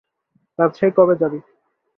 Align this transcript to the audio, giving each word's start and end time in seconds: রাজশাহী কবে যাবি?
রাজশাহী 0.59 0.91
কবে 0.97 1.15
যাবি? 1.21 1.39